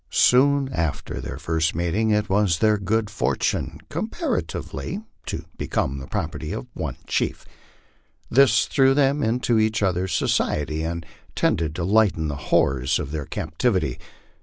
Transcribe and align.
Soon 0.09 0.67
after 0.73 1.21
their 1.21 1.37
first 1.37 1.75
meeting, 1.75 2.09
it 2.09 2.27
was 2.27 2.57
their 2.57 2.79
good 2.79 3.07
fortune, 3.07 3.77
comparatively, 3.87 5.03
to 5.27 5.45
become 5.59 5.99
the 5.99 6.07
property 6.07 6.53
of 6.53 6.65
one 6.73 6.97
chief. 7.05 7.45
This 8.27 8.65
threw 8.65 8.95
them 8.95 9.21
into 9.21 9.59
each 9.59 9.83
other's 9.83 10.11
society, 10.15 10.81
and 10.81 11.05
tended 11.35 11.75
to 11.75 11.83
lighten 11.83 12.29
the 12.29 12.35
horrors 12.49 12.97
of 12.97 13.11
their 13.11 13.27
captivity. 13.27 13.99